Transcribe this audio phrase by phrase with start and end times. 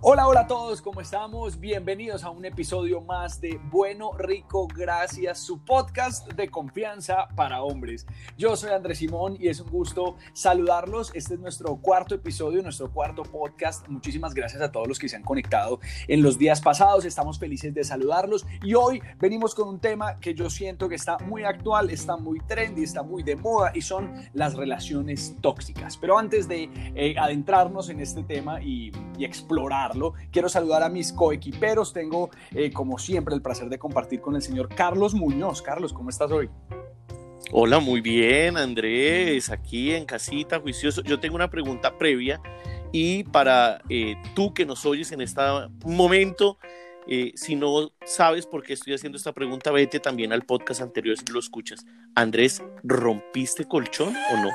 [0.00, 1.58] Hola, hola a todos, ¿cómo estamos?
[1.58, 8.06] Bienvenidos a un episodio más de Bueno, Rico, Gracias, su podcast de confianza para hombres.
[8.36, 11.10] Yo soy Andrés Simón y es un gusto saludarlos.
[11.14, 13.88] Este es nuestro cuarto episodio, nuestro cuarto podcast.
[13.88, 17.04] Muchísimas gracias a todos los que se han conectado en los días pasados.
[17.04, 21.18] Estamos felices de saludarlos y hoy venimos con un tema que yo siento que está
[21.18, 25.96] muy actual, está muy trendy, está muy de moda y son las relaciones tóxicas.
[25.96, 29.87] Pero antes de eh, adentrarnos en este tema y, y explorar
[30.30, 31.92] Quiero saludar a mis coequiperos.
[31.92, 35.62] Tengo, eh, como siempre, el placer de compartir con el señor Carlos Muñoz.
[35.62, 36.48] Carlos, ¿cómo estás hoy?
[37.50, 41.02] Hola, muy bien, Andrés, aquí en casita, juicioso.
[41.02, 42.40] Yo tengo una pregunta previa
[42.92, 45.40] y para eh, tú que nos oyes en este
[45.84, 46.58] momento,
[47.06, 51.16] eh, si no sabes por qué estoy haciendo esta pregunta, vete también al podcast anterior
[51.16, 51.86] si lo escuchas.
[52.14, 54.50] Andrés, ¿rompiste colchón o no?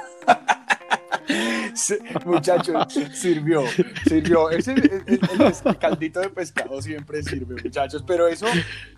[2.26, 3.64] Muchachos, sirvió,
[4.08, 4.50] sirvió.
[4.50, 8.04] Ese, el, caldito de pescado siempre sirve, muchachos.
[8.06, 8.46] Pero eso,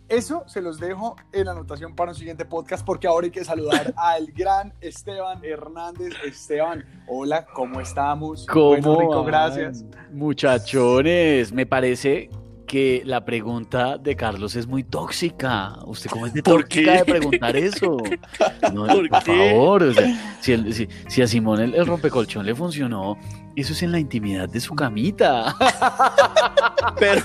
[0.10, 3.94] eso se los dejo en anotación para un siguiente podcast, porque ahora hay que saludar
[3.98, 6.14] al gran Esteban Hernández.
[6.26, 8.46] Esteban, hola, ¿cómo estamos?
[8.46, 9.84] ¿Cómo rico, gracias.
[10.12, 12.30] Muchachones, me parece
[12.66, 15.78] que la pregunta de Carlos es muy tóxica.
[15.86, 17.98] ¿Usted cómo es de tóxica de preguntar eso?
[18.62, 19.94] por, favor,
[20.42, 23.18] si, a Simón el, rompecolchón le funcionó,
[23.56, 25.56] eso es en la intimidad de su camita.
[27.00, 27.22] pero,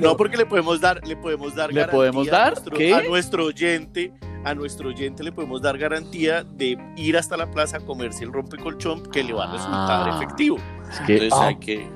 [0.00, 2.48] no porque le podemos dar, le podemos dar, ¿Le podemos dar?
[2.48, 4.12] A nuestro, a nuestro oyente
[4.44, 8.32] a nuestro oyente le podemos dar garantía de ir hasta la plaza a comerse el
[8.32, 10.16] rompecolchón que le va a resultar ah.
[10.16, 10.56] efectivo.
[10.90, 11.88] Es que, Entonces hay que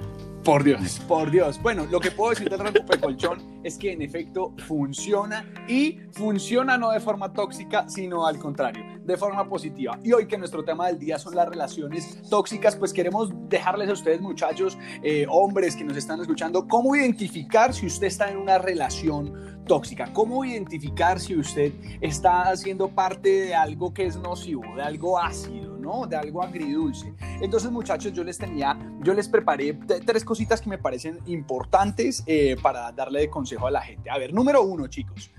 [0.44, 1.60] por Dios, por Dios.
[1.62, 6.76] Bueno, lo que puedo decir del de colchón es que en efecto funciona y funciona
[6.76, 9.98] no de forma tóxica, sino al contrario, de forma positiva.
[10.04, 13.92] Y hoy que nuestro tema del día son las relaciones tóxicas, pues queremos dejarles a
[13.94, 18.58] ustedes muchachos, eh, hombres que nos están escuchando, cómo identificar si usted está en una
[18.58, 21.72] relación tóxica, cómo identificar si usted
[22.02, 25.63] está haciendo parte de algo que es nocivo, de algo ácido
[26.08, 27.12] de algo agridulce.
[27.40, 29.74] Entonces, muchachos, yo les tenía, yo les preparé
[30.04, 34.10] tres cositas que me parecen importantes eh, para darle de consejo a la gente.
[34.10, 35.30] A ver, número uno, chicos.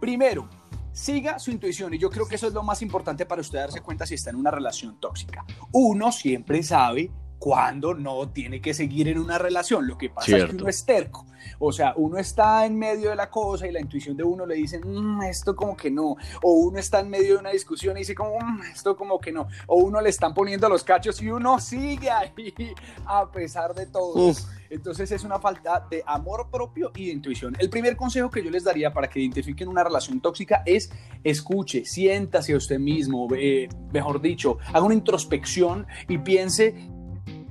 [0.00, 0.48] Primero,
[0.92, 3.80] siga su intuición y yo creo que eso es lo más importante para usted darse
[3.80, 5.44] cuenta si está en una relación tóxica.
[5.72, 9.86] Uno siempre sabe cuando no tiene que seguir en una relación.
[9.86, 11.24] Lo que pasa es que uno es terco.
[11.58, 14.56] O sea, uno está en medio de la cosa y la intuición de uno le
[14.56, 16.16] dice, mm, esto como que no.
[16.42, 19.32] O uno está en medio de una discusión y dice, como, mm, esto como que
[19.32, 19.48] no.
[19.68, 22.30] O uno le están poniendo los cachos y uno sigue ahí
[23.06, 24.34] a pesar de todo.
[24.68, 27.56] Entonces es una falta de amor propio y de intuición.
[27.58, 30.92] El primer consejo que yo les daría para que identifiquen una relación tóxica es
[31.24, 36.90] escuche, siéntase a usted mismo, eh, mejor dicho, haga una introspección y piense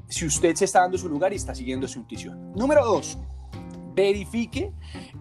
[0.09, 2.51] si usted se está dando su lugar y está siguiendo su intuición.
[2.53, 3.17] Número dos,
[3.93, 4.71] verifique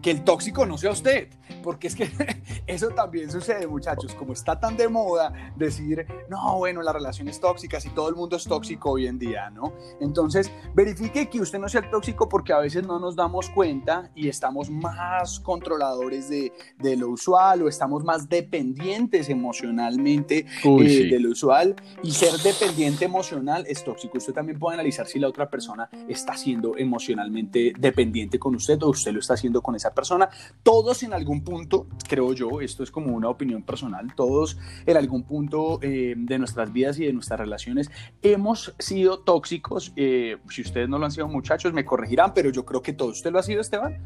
[0.02, 1.28] que el tóxico no sea usted,
[1.62, 2.08] porque es que
[2.66, 7.84] eso también sucede, muchachos, como está tan de moda decir, no, bueno, las relaciones tóxicas
[7.86, 9.72] y todo el mundo es tóxico hoy en día, ¿no?
[10.00, 14.10] Entonces, verifique que usted no sea el tóxico porque a veces no nos damos cuenta
[14.14, 21.20] y estamos más controladores de, de lo usual o estamos más dependientes emocionalmente eh, de
[21.20, 24.18] lo usual y ser dependiente emocional es tóxico.
[24.18, 28.90] Usted también puede analizar si la otra persona está siendo emocionalmente dependiente con usted o
[28.90, 30.28] usted lo está haciendo con esa persona.
[30.62, 35.22] Todos en algún punto, creo yo, esto es como una opinión personal, todos en algún
[35.22, 37.90] punto eh, de nuestras vidas y de nuestras relaciones
[38.22, 39.92] hemos sido tóxicos.
[39.96, 43.08] Eh, si ustedes no lo han sido muchachos, me corregirán, pero yo creo que todo
[43.08, 43.98] usted lo ha sido, Esteban.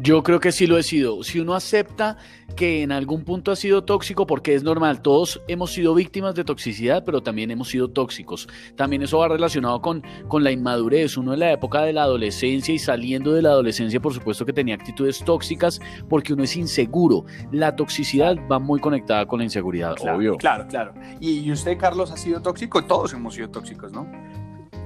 [0.00, 1.22] Yo creo que sí lo he sido.
[1.22, 2.16] Si uno acepta
[2.54, 6.44] que en algún punto ha sido tóxico, porque es normal, todos hemos sido víctimas de
[6.44, 8.48] toxicidad, pero también hemos sido tóxicos.
[8.76, 11.16] También eso va relacionado con, con la inmadurez.
[11.16, 14.52] Uno en la época de la adolescencia y saliendo de la adolescencia, por supuesto que
[14.52, 17.24] tenía actitudes tóxicas porque uno es inseguro.
[17.52, 20.36] La toxicidad va muy conectada con la inseguridad, claro, obvio.
[20.36, 20.94] Claro, claro.
[21.20, 22.84] ¿Y usted, Carlos, ha sido tóxico?
[22.84, 24.06] Todos hemos sido tóxicos, ¿no?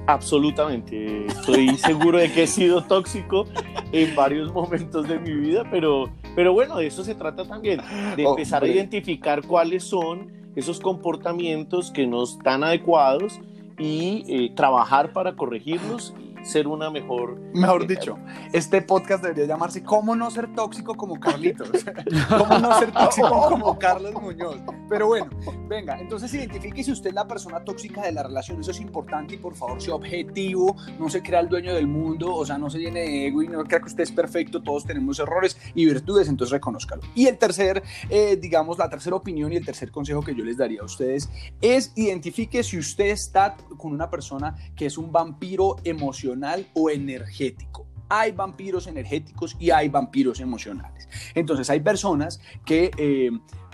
[0.07, 1.27] Absolutamente.
[1.27, 3.45] Estoy seguro de que he sido tóxico
[3.91, 7.81] en varios momentos de mi vida, pero, pero bueno, de eso se trata también,
[8.15, 13.39] de oh, empezar a identificar cuáles son esos comportamientos que no están adecuados
[13.77, 17.39] y eh, trabajar para corregirlos ser una mejor...
[17.53, 18.17] Mejor dicho,
[18.53, 21.69] este podcast debería llamarse ¿Cómo no ser tóxico como Carlitos?
[22.29, 24.57] ¿Cómo no ser tóxico como Carlos Muñoz?
[24.89, 25.29] Pero bueno,
[25.67, 29.35] venga, entonces identifique si usted es la persona tóxica de la relación, eso es importante
[29.35, 32.69] y por favor sea objetivo, no se crea el dueño del mundo, o sea, no
[32.69, 35.85] se llene de ego y no crea que usted es perfecto, todos tenemos errores y
[35.85, 37.01] virtudes, entonces reconózcalo.
[37.15, 40.57] Y el tercer, eh, digamos, la tercera opinión y el tercer consejo que yo les
[40.57, 41.29] daría a ustedes
[41.61, 46.30] es identifique si usted está con una persona que es un vampiro emocional
[46.73, 47.87] o energético.
[48.09, 51.07] Hay vampiros energéticos y hay vampiros emocionales.
[51.35, 52.91] Entonces hay personas que...
[52.97, 53.31] Eh,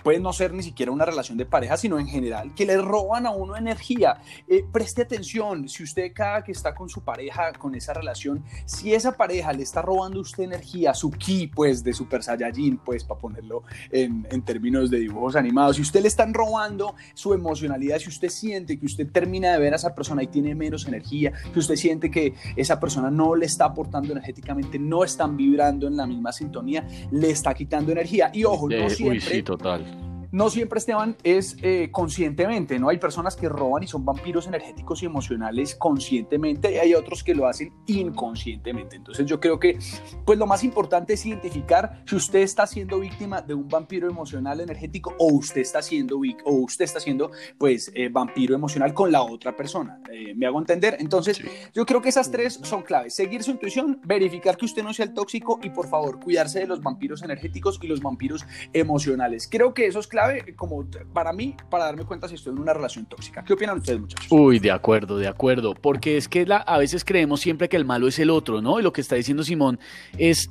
[0.08, 3.26] puede no ser ni siquiera una relación de pareja, sino en general, que le roban
[3.26, 4.16] a uno energía.
[4.48, 8.94] Eh, preste atención, si usted cada que está con su pareja, con esa relación, si
[8.94, 13.04] esa pareja le está robando a usted energía, su ki, pues, de Super Saiyajin, pues,
[13.04, 17.98] para ponerlo en, en términos de dibujos animados, si usted le están robando su emocionalidad,
[17.98, 21.34] si usted siente que usted termina de ver a esa persona y tiene menos energía,
[21.52, 25.98] si usted siente que esa persona no le está aportando energéticamente, no están vibrando en
[25.98, 28.30] la misma sintonía, le está quitando energía.
[28.32, 29.18] Y ojo, no siempre...
[29.18, 29.97] Uy, sí, total
[30.30, 32.88] no siempre, Esteban, es eh, conscientemente, ¿no?
[32.88, 37.34] Hay personas que roban y son vampiros energéticos y emocionales conscientemente y hay otros que
[37.34, 38.96] lo hacen inconscientemente.
[38.96, 39.78] Entonces yo creo que,
[40.24, 44.60] pues lo más importante es identificar si usted está siendo víctima de un vampiro emocional
[44.60, 49.22] energético o usted está siendo, o usted está siendo, pues, eh, vampiro emocional con la
[49.22, 50.00] otra persona.
[50.12, 50.96] Eh, ¿Me hago entender?
[51.00, 51.40] Entonces,
[51.74, 53.14] yo creo que esas tres son claves.
[53.14, 56.66] Seguir su intuición, verificar que usted no sea el tóxico y, por favor, cuidarse de
[56.66, 59.48] los vampiros energéticos y los vampiros emocionales.
[59.50, 62.74] Creo que eso es clave como para mí, para darme cuenta si estoy en una
[62.74, 63.44] relación tóxica.
[63.44, 64.26] ¿Qué opinan ustedes, muchachos?
[64.30, 65.74] Uy, de acuerdo, de acuerdo.
[65.74, 68.80] Porque es que la, a veces creemos siempre que el malo es el otro, ¿no?
[68.80, 69.78] Y lo que está diciendo Simón
[70.16, 70.50] es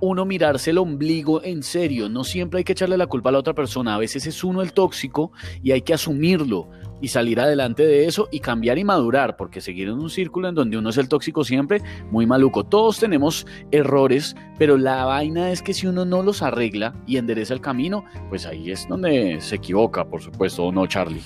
[0.00, 2.08] uno mirarse el ombligo en serio.
[2.08, 3.94] No siempre hay que echarle la culpa a la otra persona.
[3.94, 5.32] A veces es uno el tóxico
[5.62, 6.70] y hay que asumirlo
[7.02, 10.54] y salir adelante de eso y cambiar y madurar, porque seguir en un círculo en
[10.54, 12.64] donde uno es el tóxico siempre, muy maluco.
[12.64, 17.52] Todos tenemos errores, pero la vaina es que si uno no los arregla y endereza
[17.52, 21.22] el camino, pues ahí es donde se equivoca, por supuesto, ¿o no, Charlie?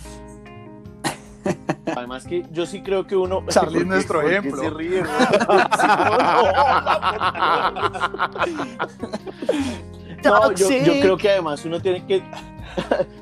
[1.94, 3.44] Además que yo sí creo que uno...
[3.48, 4.62] Charlie es nuestro ejemplo.
[4.62, 5.02] Se ríe,
[10.24, 12.24] no, yo, yo creo que además uno tiene que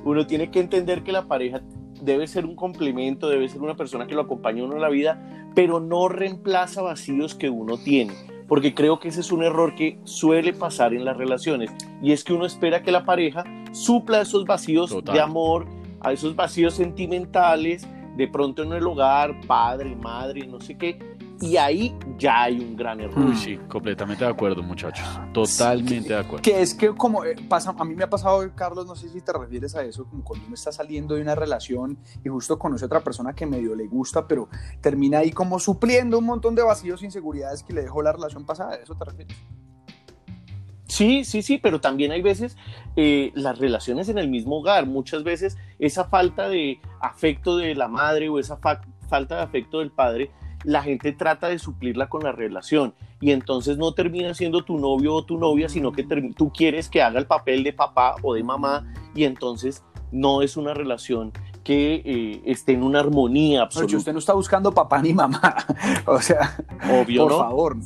[0.05, 1.61] uno tiene que entender que la pareja
[2.05, 4.89] debe ser un complemento, debe ser una persona que lo acompañe a uno en la
[4.89, 8.15] vida, pero no reemplaza vacíos que uno tiene.
[8.47, 11.71] Porque creo que ese es un error que suele pasar en las relaciones.
[12.03, 15.67] Y es que uno espera que la pareja supla esos vacíos de amor,
[16.01, 20.99] a esos vacíos sentimentales, de pronto en el hogar, padre, madre, no sé qué,
[21.41, 23.19] y ahí ya hay un gran error.
[23.19, 25.07] Uy, sí, completamente de acuerdo, muchachos.
[25.33, 26.43] Totalmente de acuerdo.
[26.43, 29.21] Que es que como eh, pasa, a mí me ha pasado, Carlos, no sé si
[29.21, 32.85] te refieres a eso, como cuando uno está saliendo de una relación y justo conoce
[32.85, 34.49] a otra persona que medio le gusta, pero
[34.81, 38.47] termina ahí como supliendo un montón de vacíos e inseguridades que le dejó la relación
[38.47, 38.75] pasada.
[38.75, 39.37] ¿A eso te refieres?
[40.87, 42.57] Sí, sí, sí, pero también hay veces
[42.95, 47.89] eh, las relaciones en el mismo hogar, muchas veces esa falta de afecto de la
[47.89, 50.31] madre o esa falta de afecto del padre
[50.65, 55.15] la gente trata de suplirla con la relación y entonces no termina siendo tu novio
[55.15, 56.05] o tu novia, sino que
[56.37, 60.57] tú quieres que haga el papel de papá o de mamá y entonces no es
[60.57, 61.33] una relación
[61.63, 63.97] que eh, esté en una armonía absoluta.
[63.97, 65.57] usted no está buscando papá ni mamá,
[66.07, 66.57] o sea,
[66.91, 67.77] obvio, por favor.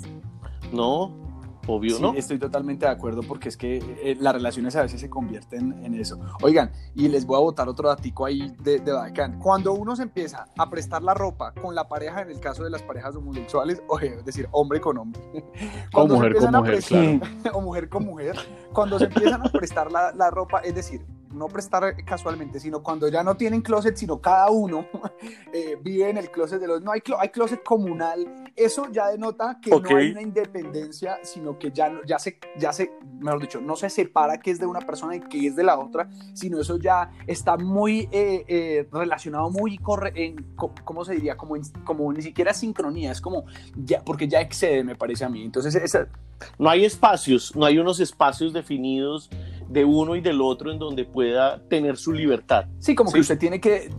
[0.73, 1.28] No,
[1.69, 2.15] obvio, ¿no?
[2.15, 5.95] Estoy totalmente de acuerdo porque es que eh, las relaciones a veces se convierten en
[5.95, 6.19] eso.
[6.43, 9.39] Oigan, y les voy a botar otro datico ahí de, de bacán.
[9.39, 12.71] Cuando uno se empieza a prestar la ropa con la pareja, en el caso de
[12.71, 15.21] las parejas homosexuales, o es decir, hombre con hombre.
[15.95, 17.21] O mujer con mujer, claro.
[17.53, 18.37] O mujer con mujer.
[18.73, 21.05] Cuando se empiezan a prestar la, la ropa, es decir,
[21.39, 24.87] no prestar casualmente, sino cuando ya no tienen closet, sino cada uno
[25.53, 26.83] eh, vive en el closet de los...
[26.83, 28.51] No, hay, hay closet comunal.
[28.57, 32.91] Eso ya denota que no hay una independencia, sino que ya, ya, se, ya se,
[33.21, 35.79] mejor dicho, no se separa qué es de una persona y qué es de la
[35.79, 40.55] otra, sino eso ya está muy eh, eh, relacionado, muy corre en,
[40.85, 41.37] ¿cómo se diría?
[41.37, 41.55] Como,
[41.85, 43.45] como ni siquiera sincronía, es como,
[43.77, 45.45] ya, porque ya excede, me parece a mí.
[45.45, 46.09] Entonces, esa...
[46.59, 49.31] no hay espacios, no hay unos espacios definidos
[49.69, 52.67] de uno y del otro en donde pueda tener su libertad.
[52.79, 53.91] Sí, como que usted tiene que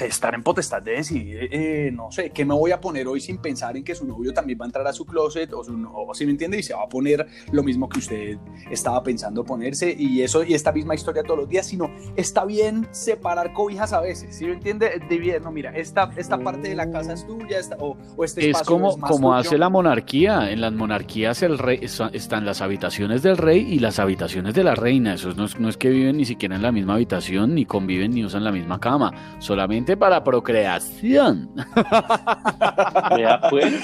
[0.00, 3.38] estar en potestad de decidir, eh, no sé, qué me voy a poner hoy sin
[3.38, 5.72] pensar en que su novio también va a entrar a su closet o, su,
[6.14, 8.38] si me entiende, y se va a poner lo mismo que usted
[8.70, 12.86] estaba pensando ponerse y eso y esta misma historia todos los días, sino está bien
[12.90, 15.00] separar cobijas a veces, ¿sí me entiende?
[15.08, 18.62] De bien, no, mira, esta, esta parte de la casa es tuya o, este espacio
[18.62, 23.22] es como, es como hace la monarquía, en las monarquías el rey están las habitaciones
[23.22, 26.56] del rey y las habitaciones de la reina eso no es, que viven ni siquiera
[26.56, 29.12] en la misma habitación, ni conviven, ni usan la misma cama.
[29.38, 31.50] Solamente para procreación.
[33.16, 33.74] Vea pues,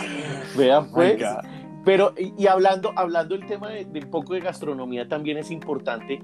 [0.57, 1.23] vea pues.
[1.85, 6.21] Pero, y, hablando, hablando del tema de, un poco de gastronomía, también es importante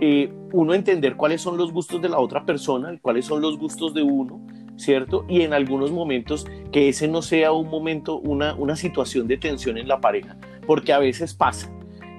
[0.00, 3.94] eh, uno entender cuáles son los gustos de la otra persona, cuáles son los gustos
[3.94, 4.40] de uno,
[4.76, 5.24] ¿cierto?
[5.28, 9.76] Y en algunos momentos que ese no sea un momento, una, una situación de tensión
[9.76, 11.68] en la pareja, porque a veces pasa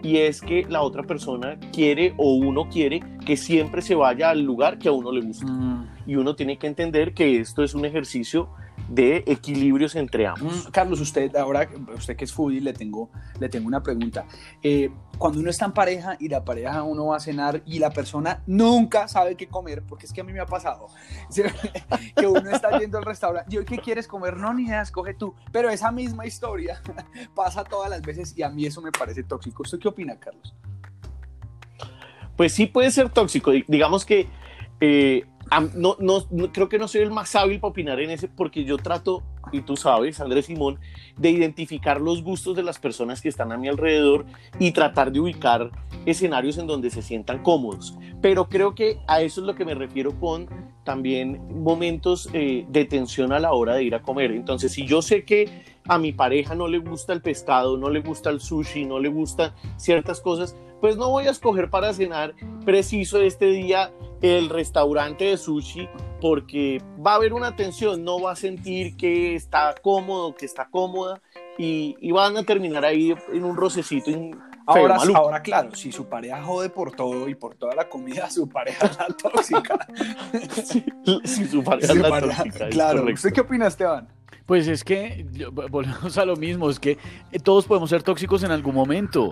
[0.01, 4.41] y es que la otra persona quiere o uno quiere que siempre se vaya al
[4.41, 5.45] lugar que a uno le gusta.
[5.45, 5.87] Mm.
[6.05, 8.49] Y uno tiene que entender que esto es un ejercicio
[8.87, 10.67] de equilibrios entre ambos.
[10.67, 14.25] Mm, Carlos, usted ahora, usted que es foodie, le tengo, le tengo una pregunta.
[14.63, 17.91] Eh, cuando uno está en pareja y la pareja uno va a cenar y la
[17.91, 20.87] persona nunca sabe qué comer, porque es que a mí me ha pasado,
[22.15, 24.37] que uno está yendo al restaurante, yo, ¿qué quieres comer?
[24.37, 25.35] No, ni idea, escoge tú.
[25.51, 26.81] Pero esa misma historia
[27.35, 29.63] pasa todas las veces y a mí eso me parece tóxico.
[29.63, 30.55] ¿Usted qué opina, Carlos?
[32.35, 33.51] Pues sí puede ser tóxico.
[33.67, 34.27] Digamos que
[34.79, 35.25] eh,
[35.75, 38.77] no, no, creo que no soy el más hábil para opinar en ese, porque yo
[38.77, 40.79] trato, y tú sabes, Andrés Simón,
[41.17, 44.25] de identificar los gustos de las personas que están a mi alrededor
[44.59, 45.71] y tratar de ubicar
[46.05, 47.97] escenarios en donde se sientan cómodos.
[48.21, 50.47] Pero creo que a eso es lo que me refiero con
[50.83, 54.31] también momentos eh, de tensión a la hora de ir a comer.
[54.31, 58.01] Entonces, si yo sé que a mi pareja no le gusta el pescado, no le
[58.01, 62.33] gusta el sushi, no le gustan ciertas cosas, pues no voy a escoger para cenar
[62.65, 63.91] preciso este día
[64.21, 65.87] el restaurante de sushi
[66.21, 70.67] porque va a haber una tensión, no va a sentir que está cómodo, que está
[70.69, 71.21] cómoda
[71.57, 74.11] y, van a terminar ahí en un rocecito.
[74.65, 78.47] ahora, ahora, claro, si su pareja jode por todo y por toda la comida, su
[78.47, 79.87] pareja es la tóxica.
[81.25, 82.69] si su pareja es la tóxica.
[82.69, 84.07] Claro, ¿usted qué opina, Esteban?
[84.49, 85.27] Pues es que
[85.69, 86.97] volvemos a lo mismo, es que
[87.31, 89.29] eh, todos podemos ser tóxicos en algún momento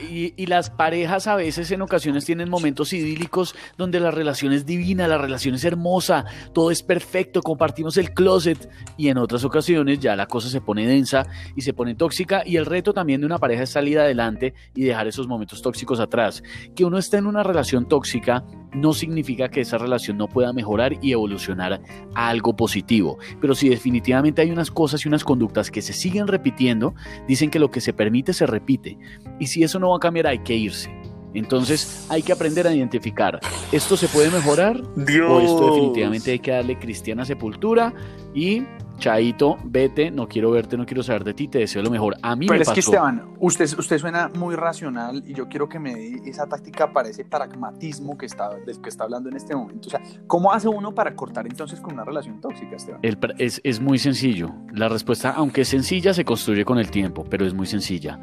[0.00, 5.08] y, las parejas a veces en ocasiones tienen momentos idílicos donde la relación es divina,
[5.08, 10.14] la relación es hermosa, todo es perfecto, compartimos el closet y en otras ocasiones ya
[10.14, 13.38] la cosa se pone densa y se pone tóxica y el reto también de una
[13.38, 16.44] pareja es salir adelante y dejar esos momentos tóxicos atrás.
[16.76, 20.96] Que uno esté en una relación tóxica no significa que esa relación no pueda mejorar
[21.02, 21.80] y evolucionar
[22.14, 26.26] a algo positivo, pero si definitivamente hay una cosas y unas conductas que se siguen
[26.26, 26.94] repitiendo,
[27.26, 28.98] dicen que lo que se permite se repite.
[29.38, 30.90] Y si eso no va a cambiar, hay que irse.
[31.32, 33.38] Entonces hay que aprender a identificar,
[33.70, 34.82] ¿esto se puede mejorar?
[34.82, 37.94] ¿O esto definitivamente hay que darle cristiana sepultura?
[38.34, 38.64] Y
[39.00, 42.16] Chaito, vete, no quiero verte, no quiero saber de ti, te deseo lo mejor.
[42.22, 45.68] A mí Pero me es que Esteban, usted, usted suena muy racional y yo quiero
[45.68, 49.36] que me dé esa táctica para ese pragmatismo que está, del que está hablando en
[49.36, 49.88] este momento.
[49.88, 53.00] O sea, ¿cómo hace uno para cortar entonces con una relación tóxica, Esteban?
[53.38, 54.52] es, es muy sencillo.
[54.72, 58.20] La respuesta, aunque es sencilla, se construye con el tiempo, pero es muy sencilla.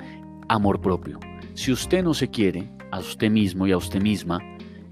[0.48, 1.20] Amor propio.
[1.56, 4.40] Si usted no se quiere a usted mismo y a usted misma,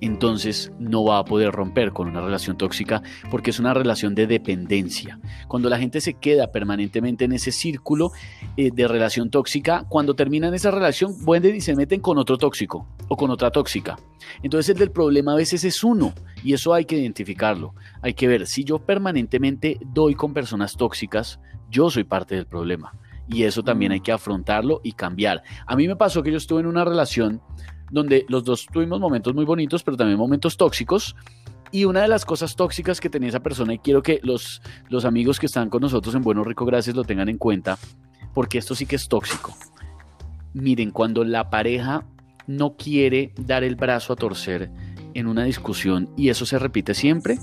[0.06, 4.28] entonces no va a poder romper con una relación tóxica porque es una relación de
[4.28, 5.20] dependencia.
[5.48, 8.12] Cuando la gente se queda permanentemente en ese círculo
[8.58, 12.88] eh, de relación tóxica, cuando terminan esa relación, vuelven y se meten con otro tóxico
[13.08, 13.98] o con otra tóxica.
[14.44, 17.74] Entonces el del problema a veces es uno y eso hay que identificarlo.
[18.02, 22.94] Hay que ver, si yo permanentemente doy con personas tóxicas, yo soy parte del problema.
[23.28, 25.42] Y eso también hay que afrontarlo y cambiar.
[25.66, 27.42] A mí me pasó que yo estuve en una relación
[27.92, 31.16] donde los dos tuvimos momentos muy bonitos, pero también momentos tóxicos.
[31.72, 35.04] Y una de las cosas tóxicas que tenía esa persona, y quiero que los, los
[35.06, 37.78] amigos que están con nosotros en Bueno Rico Gracias lo tengan en cuenta,
[38.34, 39.56] porque esto sí que es tóxico.
[40.54, 42.06] Miren, cuando la pareja
[42.48, 44.72] no quiere dar el brazo a torcer
[45.14, 47.40] en una discusión y eso se repite siempre,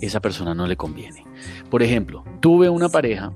[0.00, 1.24] esa persona no le conviene.
[1.70, 3.32] Por ejemplo, tuve una pareja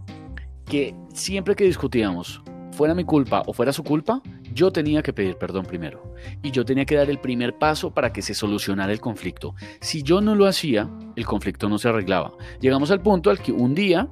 [0.64, 4.22] que siempre que discutíamos, fuera mi culpa o fuera su culpa,
[4.52, 8.12] yo tenía que pedir perdón primero y yo tenía que dar el primer paso para
[8.12, 9.54] que se solucionara el conflicto.
[9.80, 12.32] Si yo no lo hacía, el conflicto no se arreglaba.
[12.60, 14.08] Llegamos al punto al que un día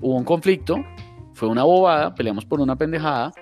[0.00, 0.84] hubo un conflicto,
[1.34, 3.32] fue una bobada, peleamos por una pendejada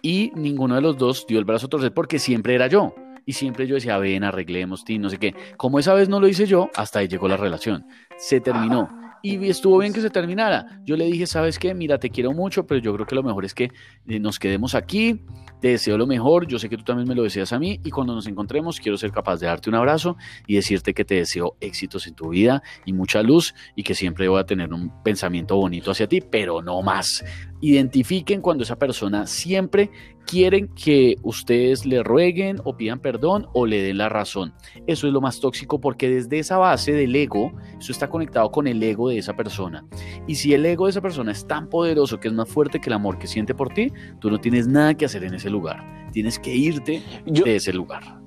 [0.00, 2.94] y ninguno de los dos dio el brazo a torcer porque siempre era yo.
[3.24, 5.34] Y siempre yo decía, ven, arreglemos, no sé qué.
[5.56, 7.86] Como esa vez no lo hice yo, hasta ahí llegó la relación.
[8.18, 8.88] Se terminó
[9.22, 10.80] y estuvo bien que se terminara.
[10.84, 11.74] Yo le dije, ¿sabes qué?
[11.74, 13.70] Mira, te quiero mucho, pero yo creo que lo mejor es que
[14.06, 15.24] eh, nos quedemos aquí.
[15.60, 17.90] Te deseo lo mejor, yo sé que tú también me lo deseas a mí y
[17.90, 20.16] cuando nos encontremos quiero ser capaz de darte un abrazo
[20.48, 24.26] y decirte que te deseo éxitos en tu vida y mucha luz y que siempre
[24.26, 27.24] voy a tener un pensamiento bonito hacia ti, pero no más.
[27.60, 29.90] Identifiquen cuando esa persona siempre
[30.26, 34.54] quieren que ustedes le rueguen o pidan perdón o le den la razón.
[34.86, 38.66] Eso es lo más tóxico porque desde esa base del ego, eso está conectado con
[38.66, 39.84] el ego de esa persona.
[40.26, 42.88] Y si el ego de esa persona es tan poderoso que es más fuerte que
[42.88, 46.10] el amor que siente por ti, tú no tienes nada que hacer en ese lugar.
[46.12, 48.20] Tienes que irte de ese lugar.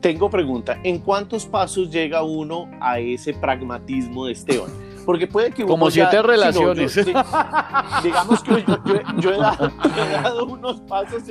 [0.00, 4.81] Tengo pregunta, ¿en cuántos pasos llega uno a ese pragmatismo de Esteban?
[5.04, 6.94] Porque puede que Como siete relaciones.
[8.02, 8.64] digamos que
[9.18, 11.22] yo, he, dado, unos pasos.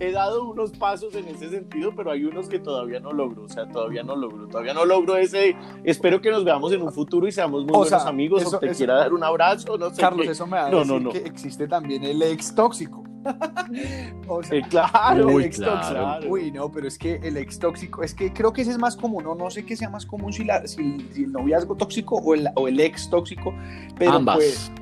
[0.00, 3.48] he dado unos pasos en ese sentido, pero hay unos que todavía no logro, o
[3.48, 7.26] sea, todavía no logro, todavía no logro ese, espero que nos veamos en un futuro
[7.26, 10.46] y seamos muy buenos amigos, o te quiera dar un abrazo, no sé Carlos, eso
[10.46, 11.10] me da no, no, no.
[11.10, 13.07] que existe también el ex tóxico.
[14.28, 16.14] o sea, Eh, claro, Uy, el ex claro.
[16.14, 16.32] tóxico.
[16.32, 18.96] Uy, no, pero es que el ex tóxico, es que creo que ese es más
[18.96, 22.16] común, no, no sé qué sea más común si, la, si, si el noviazgo tóxico
[22.16, 23.54] o el, o el ex tóxico,
[23.98, 24.36] pero Ambas.
[24.36, 24.72] pues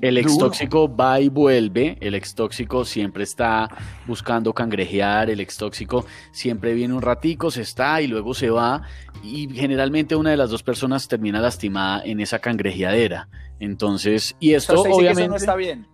[0.00, 3.68] El ex tóxico va y vuelve, el ex tóxico siempre está
[4.06, 8.82] buscando cangrejear, el ex tóxico siempre viene un ratico, se está y luego se va
[9.22, 13.28] y generalmente una de las dos personas termina lastimada en esa cangrejeadera.
[13.60, 15.86] Entonces, y o sea, esto obviamente no está bien.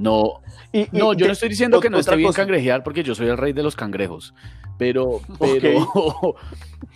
[0.00, 0.40] No,
[0.72, 2.42] Y- y no, yo te- no estoy diciendo que no esté bien cosa.
[2.42, 4.34] cangrejear porque yo soy el rey de los cangrejos.
[4.78, 5.86] Pero, pero,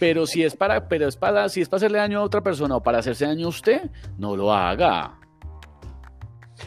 [0.00, 2.76] pero si es para, pero es para, si es para hacerle daño a otra persona
[2.76, 5.18] o para hacerse daño a usted, no lo haga.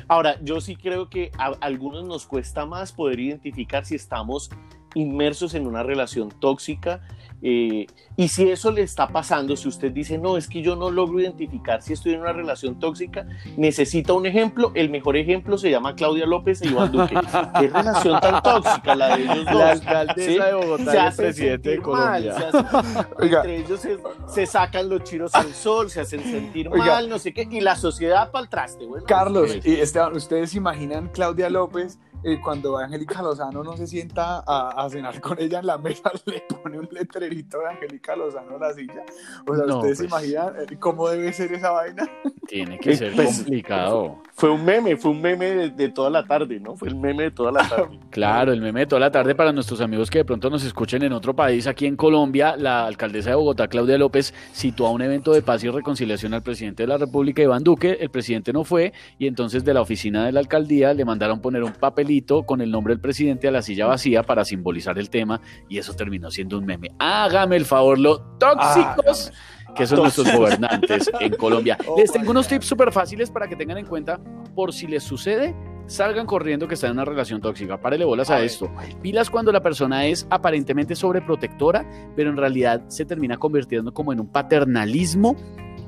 [0.07, 4.49] Ahora, yo sí creo que a algunos nos cuesta más poder identificar si estamos
[4.95, 7.01] inmersos en una relación tóxica
[7.41, 10.89] eh, y si eso le está pasando, si usted dice, no, es que yo no
[10.89, 13.27] logro identificar si estoy en una relación tóxica,
[13.57, 17.15] necesita un ejemplo, el mejor ejemplo se llama Claudia López e Iván Duque.
[17.59, 19.53] ¿Qué relación tan tóxica la de ellos dos?
[19.53, 20.37] La alcaldesa ¿Sí?
[20.39, 23.07] de Bogotá Se y el presidente de mal, Colombia.
[23.37, 26.85] entre ellos se, se sacan los chiros al sol, se hacen sentir Oiga.
[26.85, 29.05] mal, no sé qué, y la sociedad para el traste, bueno.
[29.05, 34.85] Carlos y Esteban, ¿ustedes imaginan Claudia López eh, cuando Angélica Lozano no se sienta a,
[34.85, 38.59] a cenar con ella en la mesa, le pone un letrerito de Angélica Lozano a
[38.59, 39.03] la silla?
[39.47, 40.23] O sea, No, ¿ustedes se pues.
[40.29, 42.07] imaginan eh, cómo debe ser esa vaina?
[42.47, 44.21] Tiene que ser Pues, complicado.
[44.33, 46.75] Fue un meme, fue un meme de, de toda la tarde, ¿no?
[46.75, 47.99] Fue el meme de toda la tarde.
[48.09, 51.03] Claro, el meme de toda la tarde para nuestros amigos que de pronto nos escuchen
[51.03, 51.65] en otro país.
[51.67, 55.63] Aquí en Colombia, la alcaldesa de Bogotá, Claudia López, citó a un evento de paz
[55.63, 57.97] y reconciliación al presidente de la República, Iván Duque.
[57.99, 61.63] El presidente no fue y entonces de la oficina de la alcaldía le mandaron poner
[61.63, 65.41] un papelito con el nombre del presidente a la silla vacía para simbolizar el tema
[65.69, 66.91] y eso terminó siendo un meme.
[66.99, 69.31] Hágame el favor, lo tóxicos
[69.75, 71.77] que son nuestros gobernantes en Colombia.
[71.87, 72.55] Oh Les tengo unos God.
[72.55, 74.19] tips súper fáciles para que tengan en cuenta
[74.55, 75.55] por si les sucede,
[75.85, 77.79] salgan corriendo que están en una relación tóxica.
[77.79, 78.69] Párele bolas a, A esto.
[79.01, 84.19] Pilas cuando la persona es aparentemente sobreprotectora, pero en realidad se termina convirtiendo como en
[84.19, 85.35] un paternalismo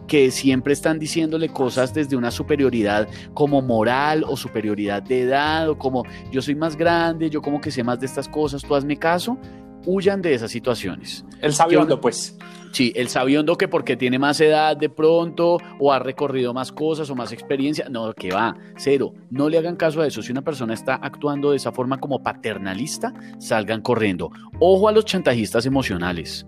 [0.10, 5.78] que siempre están diciéndole cosas desde una superioridad como moral o superioridad de edad o
[5.78, 8.98] como yo soy más grande, yo como que sé más de estas cosas, tú hazme
[8.98, 9.38] caso.
[9.86, 11.24] Huyan de esas situaciones.
[11.42, 12.38] El sabiondo, pues.
[12.74, 17.10] Sí, el sabiondo que porque tiene más edad de pronto o ha recorrido más cosas
[17.10, 19.14] o más experiencia, no, que va, cero.
[19.30, 20.22] No le hagan caso a eso.
[20.22, 24.32] Si una persona está actuando de esa forma como paternalista, salgan corriendo.
[24.60, 26.46] Ojo a los chantajistas emocionales.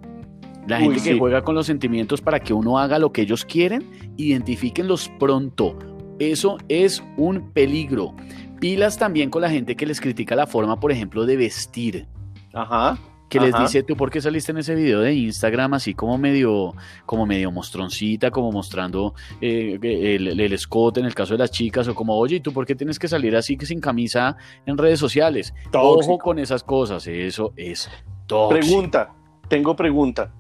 [0.67, 3.45] La Uy, gente que juega con los sentimientos para que uno haga lo que ellos
[3.45, 5.78] quieren, identifíquenlos pronto.
[6.19, 8.13] Eso es un peligro.
[8.60, 12.08] Pilas también con la gente que les critica la forma, por ejemplo, de vestir
[12.54, 13.00] Ajá.
[13.28, 16.76] que les dice, ¿tú por qué saliste en ese video de Instagram así como medio,
[17.08, 21.88] como medio mostroncita, como mostrando eh, el, el escote en el caso de las chicas,
[21.88, 24.78] o como, oye, ¿y tú por qué tienes que salir así que sin camisa en
[24.78, 25.56] redes sociales?
[25.71, 26.13] Tóxico.
[26.13, 27.89] Ojo con esas cosas, eso es
[28.28, 28.60] tóxico.
[28.60, 29.12] Pregunta,
[29.47, 30.32] tengo pregunta.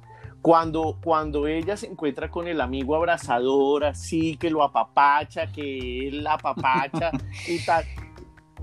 [0.41, 6.23] Cuando, cuando ella se encuentra con el amigo abrazador, así que lo apapacha, que él
[6.23, 7.11] la apapacha
[7.47, 7.85] y tal,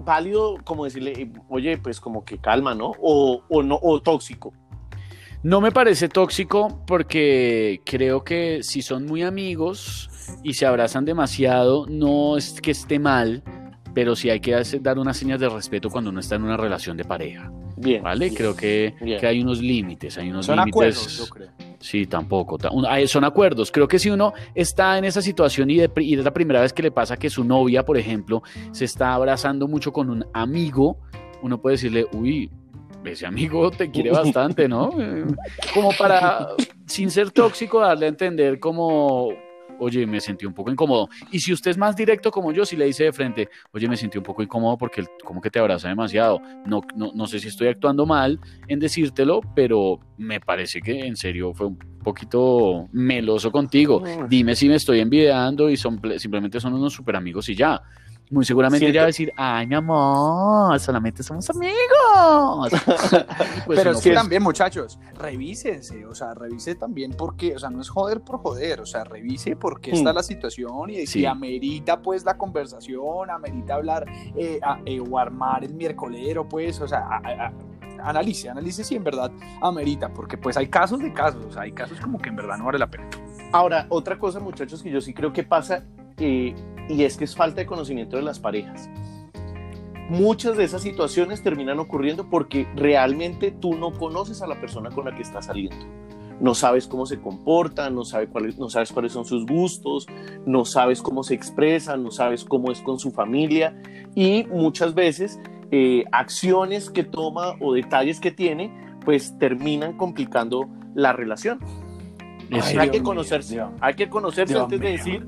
[0.05, 2.93] válido como decirle, eh, oye, pues como que calma, ¿no?
[3.01, 4.53] O, o no, o tóxico.
[5.43, 10.11] No me parece tóxico porque creo que si son muy amigos
[10.43, 13.45] y se abrazan demasiado, no es que esté mal,
[13.95, 16.57] pero sí hay que hacer- dar unas señas de respeto cuando uno está en una
[16.57, 17.51] relación de pareja.
[17.77, 18.03] Bien.
[18.03, 18.27] ¿Vale?
[18.27, 18.35] bien.
[18.35, 19.21] Creo que, Bien.
[19.21, 20.73] que hay unos límites, hay unos Son límites.
[20.75, 21.49] acuerdos, yo creo.
[21.81, 22.59] Sí, tampoco.
[23.07, 23.71] Son acuerdos.
[23.71, 26.73] Creo que si uno está en esa situación y, de y es la primera vez
[26.73, 30.99] que le pasa que su novia, por ejemplo, se está abrazando mucho con un amigo,
[31.41, 32.51] uno puede decirle, uy,
[33.05, 34.91] ese amigo te quiere bastante, ¿no?
[35.01, 35.25] Eh,
[35.73, 36.49] Como para,
[36.87, 39.29] sin ser tóxico, darle a entender como,
[39.79, 41.09] oye, me sentí un poco incómodo.
[41.31, 43.97] Y si usted es más directo como yo, si le dice de frente, oye, me
[43.97, 46.41] sentí un poco incómodo porque como que te abraza demasiado.
[46.67, 48.39] No, no, no sé si estoy actuando mal
[48.69, 54.03] en decírtelo, pero me parece que en serio fue un poquito meloso contigo.
[54.29, 57.81] Dime si me estoy envidiando y son ple- simplemente son unos super amigos y ya.
[58.31, 62.73] Muy seguramente Siento- ella va a decir, ay, mi amor, solamente somos amigos.
[63.67, 67.69] Pues Pero es que pues, también, muchachos, revísense, o sea, revise también porque, o sea,
[67.71, 70.17] no es joder por joder, o sea, revise por qué está Mm.
[70.17, 71.07] la situación y Sí.
[71.07, 76.81] si amerita, pues, la conversación, amerita hablar eh, a- eh, o armar el miércolero, pues,
[76.81, 77.53] o sea, a- a- a-
[78.09, 81.73] analice, analice si en verdad amerita, porque pues hay casos de casos, o sea, hay
[81.73, 83.09] casos como que en verdad no vale la pena.
[83.53, 85.83] Ahora, otra cosa, muchachos, que yo sí creo que pasa,
[86.19, 86.55] eh,
[86.89, 88.89] y es que es falta de conocimiento de las parejas.
[90.09, 95.05] Muchas de esas situaciones terminan ocurriendo porque realmente tú no conoces a la persona con
[95.05, 95.77] la que estás saliendo.
[96.41, 100.07] No sabes cómo se comporta, no, sabe cuáles, no sabes cuáles son sus gustos,
[100.47, 103.79] no sabes cómo se expresa, no sabes cómo es con su familia
[104.15, 108.73] y muchas veces eh, acciones que toma o detalles que tiene,
[109.05, 111.59] pues terminan complicando la relación.
[112.51, 115.27] hay, que conocerse, hay que conocerse antes de decir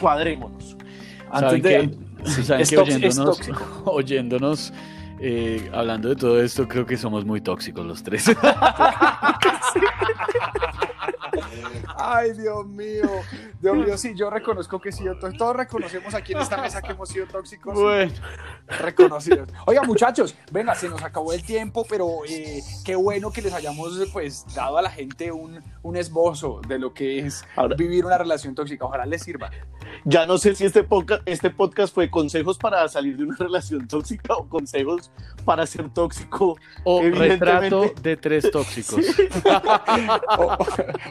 [0.00, 0.76] cuadrémonos.
[1.32, 3.40] Antes de, oyéndonos,
[3.84, 4.72] oyéndonos
[5.20, 8.26] eh, hablando de todo esto, creo que somos muy tóxicos los tres.
[11.96, 13.10] Ay, Dios mío.
[13.60, 15.04] Dios mío, sí, yo reconozco que sí.
[15.38, 17.74] Todos reconocemos aquí en esta mesa que hemos sido tóxicos.
[17.74, 18.12] Bueno.
[18.66, 19.48] Reconocidos.
[19.66, 23.92] Oiga, muchachos, venga, se nos acabó el tiempo, pero eh, qué bueno que les hayamos
[24.12, 27.44] pues dado a la gente un, un esbozo de lo que es
[27.76, 28.84] vivir una relación tóxica.
[28.84, 29.50] Ojalá les sirva.
[30.04, 33.86] Ya no sé si este podcast, este podcast fue consejos para salir de una relación
[33.86, 35.10] tóxica o consejos
[35.44, 36.56] para ser tóxico.
[36.84, 39.00] O retrato de tres tóxicos.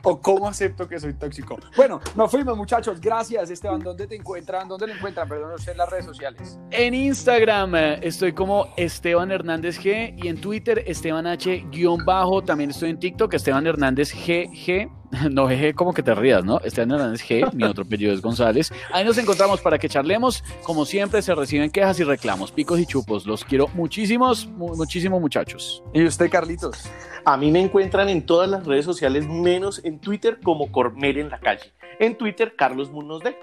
[0.03, 1.57] o, cómo acepto que soy tóxico.
[1.75, 2.99] Bueno, nos fuimos, muchachos.
[2.99, 3.79] Gracias, Esteban.
[3.79, 4.67] ¿Dónde te encuentran?
[4.67, 5.29] ¿Dónde lo encuentran?
[5.29, 6.59] Perdón, usted en las redes sociales.
[6.71, 12.41] En Instagram eh, estoy como Esteban Hernández G y en Twitter Esteban H-bajo.
[12.41, 15.00] También estoy en TikTok Esteban Hernández GG.
[15.31, 16.59] No, GG como que te rías, ¿no?
[16.59, 18.71] Esteban Hernández G, mi otro apellido es González.
[18.91, 20.43] Ahí nos encontramos para que charlemos.
[20.63, 23.25] Como siempre, se reciben quejas y reclamos, picos y chupos.
[23.25, 25.83] Los quiero muchísimos, muchísimo, muchachos.
[25.93, 26.83] ¿Y usted, Carlitos?
[27.25, 31.29] A mí me encuentran en todas las redes sociales, menos en Twitter, como Cormer en
[31.29, 31.73] la calle.
[31.99, 33.35] En Twitter, Carlos Munoz de.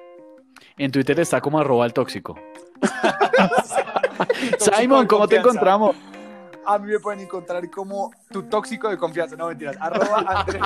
[0.76, 2.38] En Twitter está como arroba el tóxico.
[4.58, 5.94] Simon, ¿cómo te encontramos?
[6.68, 9.36] A mí me pueden encontrar como tu tóxico de confianza.
[9.36, 9.74] No, mentiras.
[9.80, 10.62] Arroba Andrés,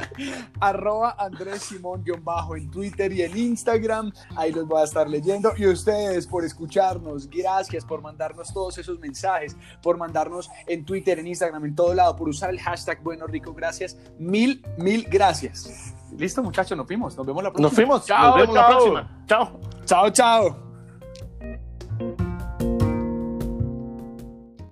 [0.60, 4.10] arroba Andrés Simón bajo en Twitter y en Instagram.
[4.34, 5.52] Ahí los voy a estar leyendo.
[5.58, 7.28] Y ustedes por escucharnos.
[7.28, 9.54] Gracias por mandarnos todos esos mensajes.
[9.82, 12.16] Por mandarnos en Twitter, en Instagram, en todo lado.
[12.16, 13.52] Por usar el hashtag Bueno Rico.
[13.52, 13.98] Gracias.
[14.18, 15.94] Mil, mil gracias.
[16.16, 16.78] Listo, muchachos.
[16.78, 17.14] Nos fuimos.
[17.14, 17.68] Nos vemos la próxima.
[17.68, 18.06] Nos fuimos.
[18.06, 19.24] Chao, nos vemos la próxima.
[19.26, 19.60] Chao.
[19.84, 20.71] Chao, chao.